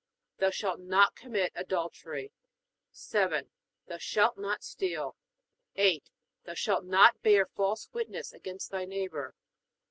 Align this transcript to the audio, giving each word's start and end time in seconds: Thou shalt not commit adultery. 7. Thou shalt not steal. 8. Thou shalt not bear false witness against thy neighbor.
Thou 0.39 0.49
shalt 0.49 0.79
not 0.79 1.15
commit 1.15 1.51
adultery. 1.53 2.33
7. 2.91 3.51
Thou 3.85 3.97
shalt 3.99 4.35
not 4.35 4.63
steal. 4.63 5.15
8. 5.75 6.09
Thou 6.43 6.55
shalt 6.55 6.85
not 6.85 7.21
bear 7.21 7.45
false 7.45 7.87
witness 7.93 8.33
against 8.33 8.71
thy 8.71 8.85
neighbor. 8.85 9.35